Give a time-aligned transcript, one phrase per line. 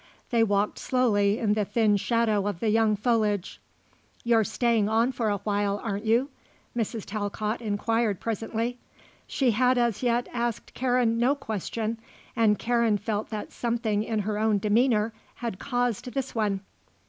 [0.31, 3.61] They walked slowly in the thin shadow of the young foliage.
[4.23, 6.31] "You're staying on for a while, aren't you?"
[6.75, 7.05] Mrs.
[7.05, 8.79] Talcott inquired presently.
[9.27, 11.99] She had as yet asked Karen no question
[12.35, 16.61] and Karen felt that something in her own demeanour had caused this one.